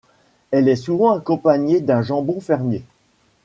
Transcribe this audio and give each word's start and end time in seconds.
Elle 0.49 0.67
est 0.67 0.77
souvent 0.77 1.11
accompagnée 1.11 1.79
d'un 1.79 2.01
jambon 2.01 2.39
fermier. 2.39 2.81